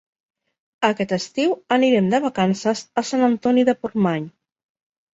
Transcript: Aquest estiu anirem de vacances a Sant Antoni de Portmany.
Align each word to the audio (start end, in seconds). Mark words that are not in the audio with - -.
Aquest 0.89 1.13
estiu 1.17 1.53
anirem 1.77 2.09
de 2.15 2.23
vacances 2.25 2.85
a 3.03 3.07
Sant 3.13 3.31
Antoni 3.31 3.71
de 3.73 3.81
Portmany. 3.83 4.31